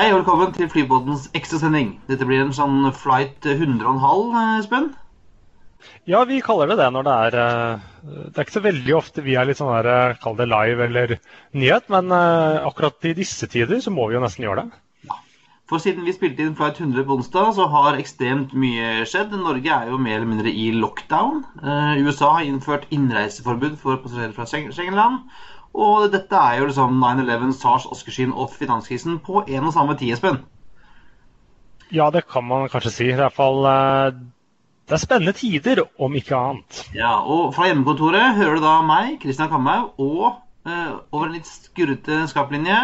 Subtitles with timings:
[0.00, 1.90] Hei og velkommen til Flybåtens ekstrasending.
[2.08, 4.86] Dette blir en sånn flight 100,5, Espen?
[6.08, 9.24] Ja, vi kaller det det når det er eh, Det er ikke så veldig ofte
[9.26, 11.12] vi er litt sånn der, eh, kall det live eller
[11.52, 15.20] nyhet, men eh, akkurat i disse tider så må vi jo nesten gjøre det.
[15.68, 19.36] For siden vi spilte inn flight 100 på onsdag, så har ekstremt mye skjedd.
[19.36, 21.44] Norge er jo mer eller mindre i lockdown.
[22.00, 25.28] USA har innført innreiseforbud for passasjerer fra Schengen-land.
[25.74, 30.16] Og dette er jo liksom 9-11, SARS, askeskyen og finanskrisen på en og samme tid,
[30.16, 30.42] Espen.
[31.90, 33.04] Ja, det kan man kanskje si.
[33.04, 33.64] Det er i hvert fall
[34.90, 36.80] det er spennende tider, om ikke annet.
[36.98, 40.24] Ja, og fra hjemmekontoret hører du da meg, Kristian Kamhaug, og
[40.66, 42.78] eh, over en litt skurrete skaplinje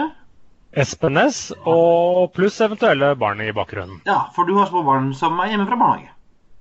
[0.71, 4.05] Espen Næss, og pluss eventuelle barn i bakgrunnen.
[4.07, 6.13] Ja, for du har små barn som er hjemme fra barnehage.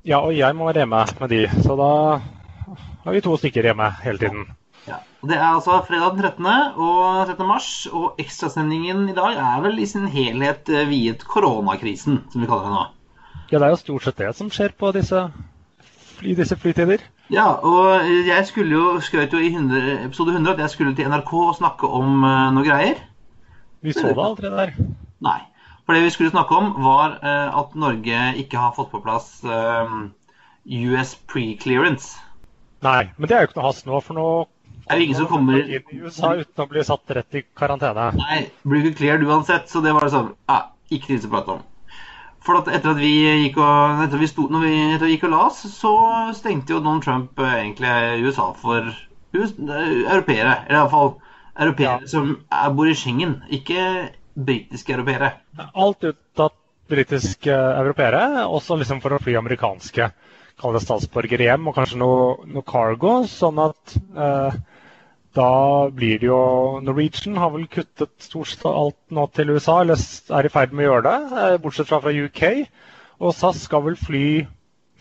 [0.01, 1.91] Ja, og jeg må være hjemme med de, så da
[3.05, 4.47] har vi to stykker hjemme hele tiden.
[4.85, 6.45] Ja, Det er altså fredag den 13.
[6.77, 7.47] og 13.
[7.47, 12.69] mars, og ekstrasendingen i dag er vel i sin helhet viet koronakrisen, som vi kaller
[12.69, 12.85] det nå.
[13.51, 15.27] Ja, det er jo stort sett det som skjer på disse,
[16.17, 17.03] fly, disse flytider.
[17.33, 21.09] Ja, og jeg skulle jo skrøt jo i 100, episode 100 at jeg skulle til
[21.09, 23.01] NRK og snakke om uh, noe greier.
[23.81, 24.75] Vi så det aldri der.
[25.25, 25.39] Nei.
[25.85, 29.39] For det vi skulle snakke om, var uh, at Norge ikke har fått på plass
[29.45, 30.09] uh,
[30.65, 32.17] US pre-clearance.
[32.85, 34.29] Nei, men det er jo ikke noe hast nå, for nå
[34.85, 38.11] er det ingen som kommer i USA uten å bli satt rett i karantene.
[38.19, 40.59] Nei, blir ikke cleared uansett, så det var sånn ja,
[40.93, 41.63] Ikke tid til å prate om.
[42.45, 43.13] For at etter at vi
[43.45, 45.93] gikk og, etter vi sto, når vi, etter vi gikk og la oss, så
[46.37, 48.91] stengte jo Donald Trump egentlig USA for
[49.33, 50.59] US, europeere.
[50.67, 51.15] Eller iallfall
[51.55, 52.11] europeere ja.
[52.11, 53.87] som er, bor i Schengen, ikke
[54.37, 55.31] britiske europeere.
[55.73, 56.59] Alt unntatt
[56.91, 60.11] britiske europeere, også liksom for å fly amerikanske
[60.61, 63.17] kall det statsborgere hjem, og kanskje noe, noe cargo.
[63.29, 64.57] Sånn at eh,
[65.35, 66.39] da blir det jo
[66.83, 69.99] Norwegian har vel kuttet stort sett alt nå til USA, eller
[70.39, 72.43] er i ferd med å gjøre det, bortsett fra fra UK.
[73.19, 74.25] Og SAS skal vel fly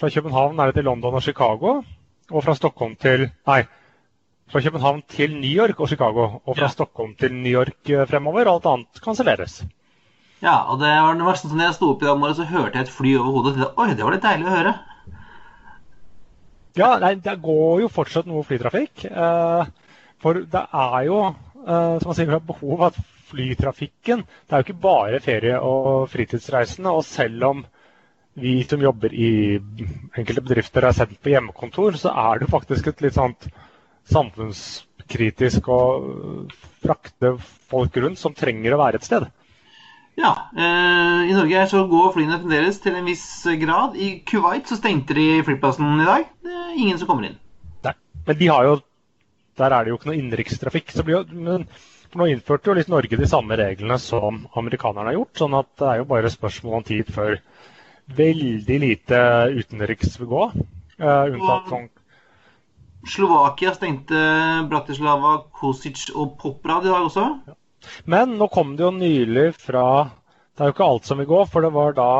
[0.00, 1.76] fra København nære til London og Chicago,
[2.30, 3.60] og fra Stockholm til Nei,
[4.50, 6.72] fra København til New York og Chicago, og fra ja.
[6.74, 8.50] Stockholm til New York fremover.
[8.50, 9.62] Alt annet kanselleres.
[10.42, 12.76] Ja, og det var det verste sånn jeg sto opp i dag morges, så hørte
[12.76, 13.54] jeg et fly over hodet.
[13.54, 14.74] Og tenkte, Oi, det var litt deilig å høre.
[16.74, 19.06] Ja, nei, det går jo fortsatt noe flytrafikk.
[19.06, 19.72] Eh,
[20.24, 22.98] for det er jo eh, som man sier, vi har behov at
[23.28, 26.92] flytrafikken Det er jo ikke bare ferie- og fritidsreisende.
[26.92, 27.64] Og selv om
[28.34, 29.60] vi som jobber i
[30.18, 33.46] enkelte bedrifter er sendt på hjemmekontor, så er det faktisk et litt sånt
[34.10, 35.80] samfunnskritisk å
[36.84, 37.36] frakte
[37.70, 39.28] folk rundt som trenger å være et sted.
[40.18, 40.32] Ja.
[40.56, 43.26] Eh, I Norge så går flyene fremdeles til en viss
[43.60, 43.96] grad.
[43.96, 46.26] I Kuwait så stengte de flyplassen i dag.
[46.44, 47.38] Det er ingen som kommer inn.
[47.86, 47.94] Nei,
[48.26, 48.76] men de har jo,
[49.58, 50.94] der er det jo ikke noe innenrikstrafikk.
[51.04, 51.66] Men
[52.14, 55.36] nå innførte jo litt Norge de samme reglene som amerikanerne har gjort.
[55.38, 57.38] sånn at det er jo bare spørsmål om tid før
[58.14, 59.20] veldig lite
[59.56, 60.46] utenriks vil gå.
[60.94, 61.88] Uh, unntatt sånn
[63.04, 64.20] Slovakia stengte
[64.70, 67.24] Bratislava, Kosic og Poprad i dag også.
[67.48, 67.56] Ja.
[68.08, 70.08] Men nå kom det jo nylig fra
[70.54, 72.10] Det er jo ikke alt som vil gå, for det var da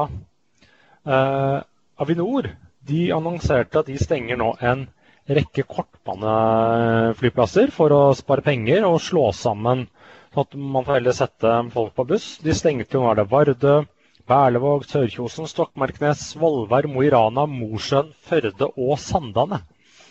[1.06, 1.58] eh,
[2.02, 2.48] Avinor
[2.84, 4.88] de annonserte at de stenger nå en
[5.28, 9.86] rekke kortbaneflyplasser for å spare penger og slå sammen
[10.34, 12.38] sånn at man får heller sette folk på buss.
[12.42, 13.84] De stengte jo er det Vardø,
[14.28, 19.60] Berlevåg, Sørkjosen, Stokmarknes, Svolvær, Mo i Rana, Mosjøen, Førde og Sandane.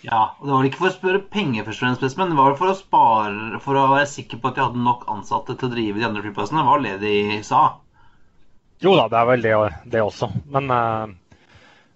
[0.04, 2.58] Ja, og Det var ikke for å spørre penger, først og fremst, men det var
[2.60, 5.74] for å spare, for å være sikker på at de hadde nok ansatte til å
[5.74, 6.60] drive de andre flyplassene.
[6.60, 7.16] Det var det de
[7.48, 7.62] sa.
[8.84, 9.54] Jo da, det er vel det,
[9.94, 10.28] det også.
[10.52, 11.06] Men, uh,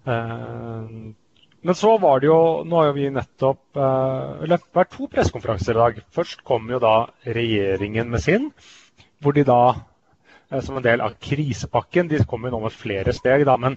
[0.08, 0.84] uh,
[1.68, 3.92] men så var det jo Nå har jo vi nettopp det
[4.48, 6.02] Eller vært to pressekonferanser i dag.
[6.16, 8.50] Først kom jo da regjeringen med sin,
[9.20, 9.76] hvor de da
[10.64, 13.58] som en del av krisepakken De kom jo nå med flere steg, da.
[13.60, 13.76] Men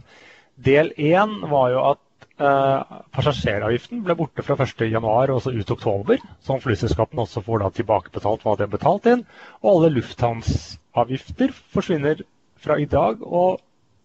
[0.54, 2.04] del én var jo at
[2.40, 7.68] Eh, passasjeravgiften ble borte fra 1.1 og så ut oktober, som flyselskapene også får da
[7.76, 9.26] tilbakebetalt hva de har betalt inn.
[9.60, 12.22] Og alle lufthavnsavgifter forsvinner
[12.60, 13.60] fra i dag og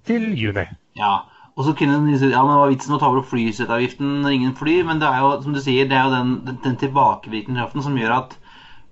[0.07, 0.65] til juni.
[0.99, 1.13] Ja,
[1.55, 4.81] og så kunne den ja, men var vitsen å ta over flyseteavgiften når ingen fly,
[4.87, 7.85] men det er jo som du sier, det er jo den, den, den tilbakevirkende kraften
[7.85, 8.35] som gjør at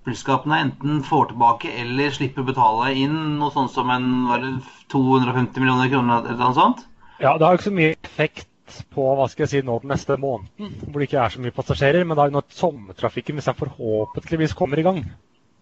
[0.04, 4.54] flyselskapene enten får tilbake eller slipper å betale inn noe sånt som en det
[4.92, 6.84] 250 millioner kroner eller noe sånt?
[7.20, 8.48] Ja, det har jo ikke så mye effekt
[8.94, 11.54] på hva skal jeg si, nå den neste måneden, hvor det ikke er så mye
[11.54, 12.06] passasjerer.
[12.08, 15.02] Men da når sommertrafikken hvis den forhåpentligvis kommer i gang,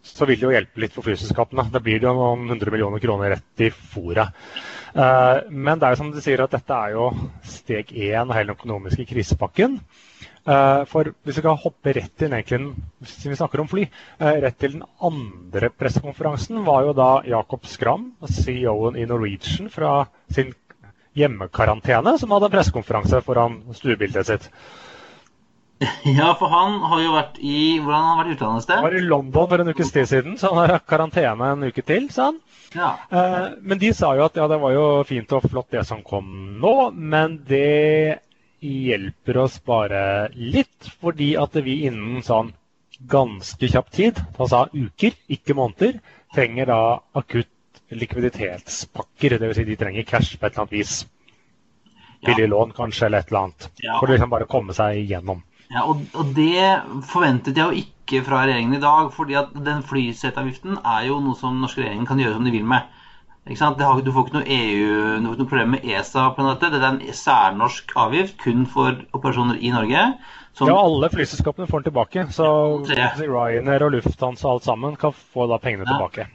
[0.03, 1.69] så vil det jo hjelpe litt for flyselskapene.
[1.75, 4.33] Da blir det jo noen hundre millioner kroner rett i fòret.
[4.93, 7.09] Uh, men det er jo som du sier at dette er jo
[7.49, 9.79] steg én av hele den økonomiske krisepakken.
[10.43, 13.87] Uh, for hvis vi kan hoppe rett til egentlig, vi snakker om fly,
[14.21, 20.03] uh, rett til den andre pressekonferansen, var jo da Jakob Skram, CEO-en i Norwegian, fra
[20.35, 20.53] sin
[21.17, 24.49] hjemmekarantene, som hadde pressekonferanse foran stuebildet sitt.
[26.19, 28.77] Ja, for han har jo vært i Hvordan har han vært i utlandet et sted?
[28.79, 31.85] Han var i London for en ukes tid siden, så han har karantene en uke
[31.87, 32.41] til, sa han.
[32.73, 32.91] Ja.
[33.13, 36.03] Eh, men de sa jo at ja, det var jo fint og flott det som
[36.07, 36.29] kom
[36.63, 38.23] nå, men det
[38.63, 40.03] hjelper oss bare
[40.39, 42.53] litt, fordi at vi innen sånn
[43.11, 45.99] ganske kjapp tid, altså uker, ikke måneder,
[46.35, 46.83] trenger da
[47.19, 47.51] akutt
[47.93, 49.39] likviditetspakker.
[49.39, 49.57] Dvs.
[49.59, 50.95] Si de trenger cash på et eller annet vis.
[52.23, 53.69] Billig lån kanskje, eller et eller annet.
[53.83, 53.99] Ja.
[53.99, 55.43] For å liksom bare komme seg igjennom.
[55.73, 59.13] Ja, og, og, det forventet jeg jo ikke fra regjeringen i dag.
[59.13, 62.69] fordi at den flyseteavgiften er jo noe som norske regjeringen kan gjøre som de vil
[62.69, 62.91] med.
[63.43, 66.71] Har, du får ikke noe EU, noe, noe problem med ESA på dette.
[66.71, 70.05] Det er en særnorsk avgift kun for operasjoner i Norge.
[70.53, 72.27] Som, ja, alle flyselskapene får den tilbake.
[72.37, 72.47] Så
[72.93, 75.97] Ryanair og Lufthansa og alt sammen kan få da pengene ja.
[75.97, 76.29] tilbake.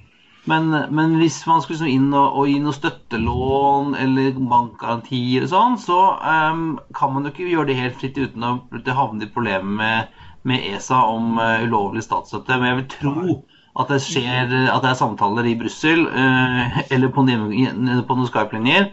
[0.48, 5.52] Men, men, hvis man skulle liksom inn og, og gi noe støttelån eller bankgarantier og
[5.52, 8.54] sånn, så um, kan man jo ikke gjøre det helt fritt uten å
[8.96, 12.60] havne i problemer med, med, ESA om uh, ulovlig statsstøtte.
[12.62, 13.38] Men jeg vil tro
[13.78, 18.88] at det skjer at det er samtaler i Brussel uh, eller på, på noen Skype-linjer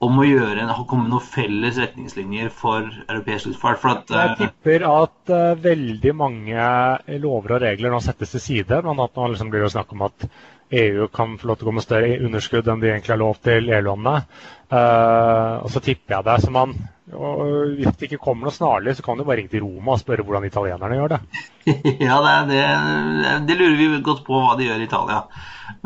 [0.00, 4.06] om å gjøre, komme med noen felles retningslinjer for europeisk luftfart.
[4.14, 5.34] Uh, jeg tipper at
[5.66, 6.70] veldig mange
[7.18, 8.80] lover og regler nå settes til side.
[8.86, 10.30] Men at nå liksom blir det snakk om at
[10.70, 13.38] EU kan få lov til å gå med større underskudd enn de egentlig har lov
[13.42, 14.22] til EU-landene.
[14.70, 16.36] Uh, og så tipper jeg det.
[16.44, 16.74] Så man,
[17.10, 20.22] hvis det ikke kommer noe snarlig, så kan du bare ringe til Roma og spørre
[20.26, 21.20] hvordan italienerne gjør det.
[22.06, 22.60] ja, det, det,
[23.48, 25.24] det, lurer vi godt på hva de gjør i Italia.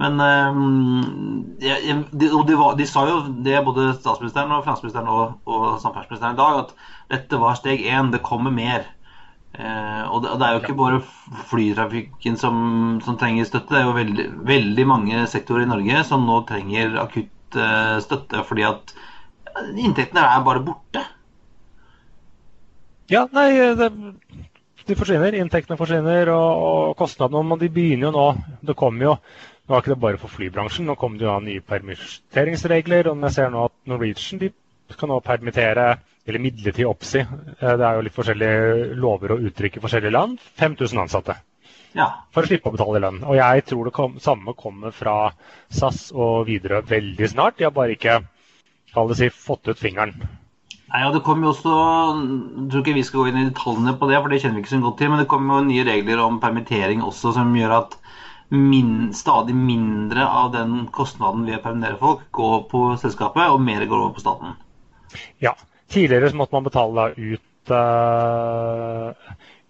[0.00, 1.72] Men um, de,
[2.12, 2.28] de,
[2.82, 7.40] de, sa jo det, både statsministeren og finansministeren og, og samferdselsministeren i dag, at dette
[7.40, 8.12] var steg én.
[8.12, 8.84] Det kommer mer.
[9.54, 11.00] Eh, og, det, og, det, er jo ikke bare
[11.50, 12.56] flytrafikken som,
[13.04, 13.70] som, trenger støtte.
[13.70, 18.42] Det er jo veldig, veldig, mange sektorer i Norge som nå trenger akutt eh, støtte
[18.48, 18.94] fordi at
[19.78, 21.04] inntektene er bare borte.
[23.12, 23.90] Ja, nei, det,
[24.88, 25.36] de forsvinner.
[25.38, 28.28] Inntektene forsvinner, og, og kostnadene Men de begynner jo nå.
[28.64, 29.18] Det kommer jo
[29.64, 33.06] Nå er ikke det bare for flybransjen, nå kommer det jo nye permitteringsregler.
[33.08, 34.50] Og jeg ser nå at Norwegian de
[34.98, 35.86] kan nå permittere
[36.26, 37.20] eller midlertidig oppsi.
[37.20, 40.38] Eh, det er jo litt forskjellige lover og uttrykk i forskjellige land.
[40.60, 41.36] 5000 ansatte.
[41.94, 42.08] Ja.
[42.34, 43.20] For å slippe å betale lønn.
[43.22, 45.18] Og jeg tror det kom, samme kommer fra
[45.70, 47.58] SAS og Widerøe veldig snart.
[47.58, 48.22] De har bare ikke
[49.14, 50.16] si, fått ut fingeren.
[50.94, 53.96] Nei, og det kommer jo også, Jeg tror ikke vi skal gå inn i detaljene
[53.98, 55.10] på det, for det kjenner vi ikke så godt til.
[55.12, 57.98] Men det kommer jo nye regler om permittering også, som gjør at
[58.54, 63.86] min, stadig mindre av den kostnaden ved å permittere folk går på selskapet, og mer
[63.86, 64.58] går over på staten.
[65.42, 65.54] Ja,
[65.94, 69.12] Tidligere så måtte man betale ut, uh,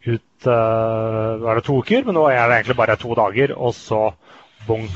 [0.08, 3.74] ut uh, var det to uker, men nå er det egentlig bare to dager, og
[3.76, 4.06] så
[4.68, 4.88] bong.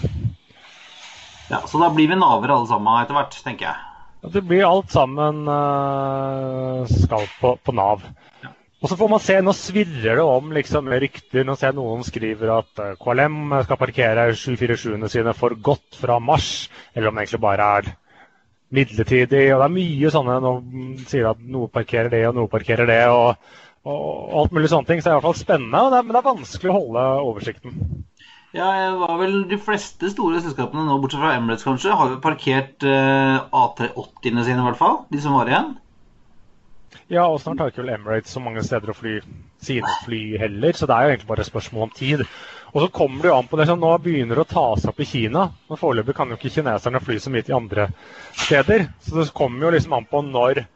[1.50, 3.84] Ja, Så da blir vi naver alle sammen etter hvert, tenker jeg.
[4.32, 8.08] Det blir alt sammen uh, skal på, på Nav.
[8.42, 8.54] Ja.
[8.78, 11.44] Og så får man se, Nå svirrer det om liksom, rykter.
[11.44, 16.68] Nå ser jeg noen skriver at KLM skal parkere 747-ene sine for godt fra mars.
[16.94, 17.90] Eller om det egentlig bare er
[18.74, 19.46] midlertidig.
[19.54, 20.52] og Det er mye sånne Nå
[21.08, 23.00] sier at noe parkerer det, og noe parkerer det.
[23.08, 23.36] og,
[23.88, 25.00] og alt mulig sånne ting.
[25.00, 27.08] Så det er i hvert fall spennende, det er, men det er vanskelig å holde
[27.30, 27.82] oversikten.
[28.56, 32.22] Ja, jeg var vel De fleste store selskapene nå, bortsett fra Emirates kanskje, har jo
[32.24, 35.02] parkert eh, A380-ene sine, i hvert fall.
[35.12, 35.74] De som var igjen.
[37.08, 39.18] Ja, og snart har ikke vel Emirates så mange steder å fly
[39.64, 42.24] sine fly heller, så det er jo egentlig bare et spørsmål om tid.
[42.74, 45.00] Og så kommer det jo an på det som nå begynner å ta seg opp
[45.00, 45.46] i Kina.
[45.70, 47.88] Men foreløpig kan jo ikke kineserne fly så mye til andre
[48.36, 48.90] steder.
[49.04, 50.66] Så det kommer jo liksom an på når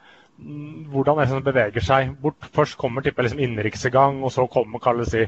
[0.93, 2.49] hvordan det beveger seg bort.
[2.57, 5.27] Først kommer tipper liksom innenriks i gang, og så kommer kan si,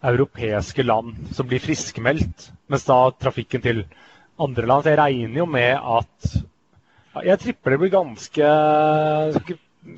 [0.00, 2.48] europeiske land som blir friskmeldt.
[2.72, 3.84] Mens da trafikken til
[4.40, 6.30] andre land Så jeg regner jo med at
[7.20, 8.48] Jeg tripper det blir ganske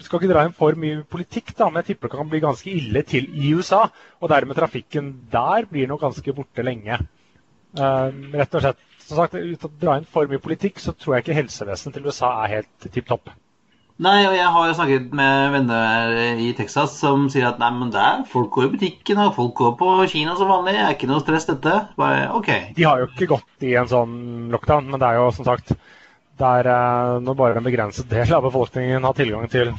[0.03, 2.71] skal ikke dra inn for mye politikk, da, men jeg tipper det kan bli ganske
[2.71, 3.85] ille til i USA.
[4.23, 7.01] Og dermed trafikken der blir nok ganske borte lenge.
[7.73, 11.17] Um, rett og slett, som sagt, Uten å dra inn for mye politikk, så tror
[11.17, 13.33] jeg ikke helsevesenet til USA er helt tipp topp.
[14.03, 17.93] Nei, og jeg har jo snakket med venner i Texas som sier at nei, men
[17.95, 20.75] der, folk går i butikken og folk går på kino som vanlig.
[20.79, 21.75] Det er ikke noe stress, dette.
[22.01, 22.51] Bare OK.
[22.79, 24.17] De har jo ikke gått i en sånn
[24.55, 25.75] lockdown, men det er jo som sagt
[26.43, 26.69] der
[27.23, 29.73] når bare en begrenset del av befolkningen har tilgang til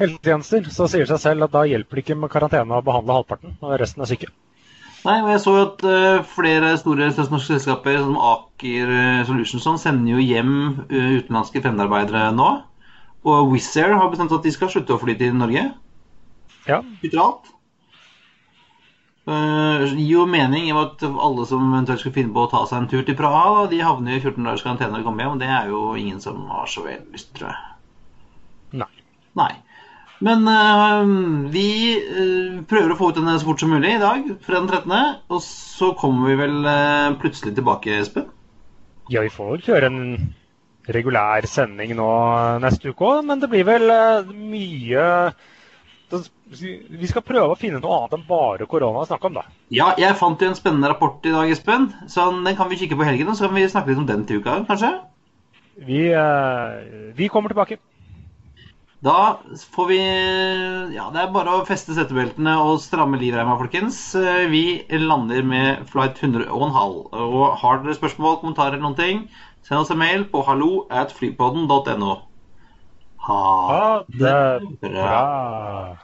[0.00, 3.18] helsetjenester, så sier det seg selv at da hjelper det ikke med karantene å behandle
[3.20, 4.30] halvparten, og resten er syke.
[5.00, 9.64] Nei, og jeg så jo at uh, flere store norske selskaper som Aker uh, Solutions
[9.64, 10.52] sånn, sender jo hjem
[10.90, 12.50] utenlandske fremmedarbeidere nå.
[13.24, 15.66] Og Wizz Air har bestemt at de skal slutte å fly til Norge.
[16.68, 16.80] Ja.
[17.00, 17.50] Bytter alt.
[19.30, 22.80] Uh, gir jo mening i at alle som eventuelt skulle finne på å ta seg
[22.80, 25.36] en tur til Praha, de havner i 14 dagers karantene når de kommer hjem.
[25.42, 27.76] Det er jo ingen som har så veldig lyst, tror jeg.
[28.80, 28.90] Nei.
[29.38, 29.52] Nei.
[30.20, 31.06] Men uh,
[31.54, 31.68] vi
[32.10, 35.22] uh, prøver å få ut denne så fort som mulig i dag, fredag den 13.
[35.30, 38.26] Og så kommer vi vel uh, plutselig tilbake, Espen?
[39.10, 40.02] Ja, vi får vel kjøre en
[40.90, 42.10] regulær sending nå
[42.64, 43.86] neste uke òg, men det blir vel
[44.34, 45.06] mye
[46.10, 49.44] Vi skal prøve å finne noe annet enn bare korona å snakke om, da.
[49.74, 51.90] Ja, jeg fant jo en spennende rapport i dag, Espen.
[52.10, 54.26] Så den kan vi kikke på helgen, og så kan vi snakke litt om den
[54.26, 54.90] til uka, kanskje?
[55.86, 56.02] Vi,
[57.16, 57.78] vi kommer tilbake.
[59.00, 59.40] Da
[59.72, 59.98] får vi
[60.92, 64.00] Ja, det er bare å feste settebeltene og stramme livreima, folkens.
[64.52, 64.64] Vi
[65.00, 66.98] lander med flight 100 og en halv.
[67.16, 69.22] Og har dere spørsmål, kommentarer eller noen ting,
[69.64, 72.18] send oss en mail på hallo at flypodden.no.
[73.20, 75.96] Ha det bra.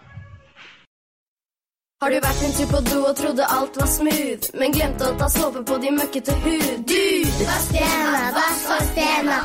[2.01, 5.15] Har du vært en tur på do og trodde alt var smooth, men glemte å
[5.17, 6.67] ta såpe på de møkkete hud?
[6.91, 7.47] Dude!
[7.49, 9.39] Vask hendene, vask, vask hendene.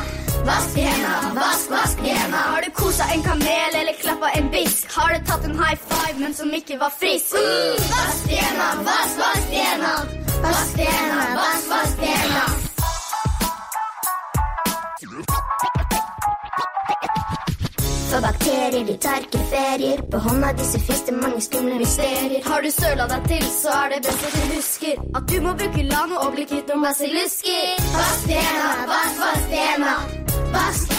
[0.49, 2.43] Vask hendene, vask, vask hendene.
[2.51, 4.91] Har du kosa en kamel eller klappa en bisk?
[4.97, 7.37] Har du tatt en high five, men som ikke var frisk?
[7.39, 7.85] Mm.
[7.93, 10.25] Vask hendene, vask, vask hendene.
[10.43, 12.50] Vask hendene, vask, vask hendene.
[18.11, 20.01] For bakterier, de tar ikke ferier.
[20.11, 22.41] På hånda di så mange skumle mysterier.
[22.45, 25.53] Har du søla deg til, så er det best at du husker at du må
[25.61, 27.79] bruke Lano og bli kvitt noen basillusker.
[27.95, 29.95] Vask hendene, vask, vask hendene.
[30.57, 30.91] Vask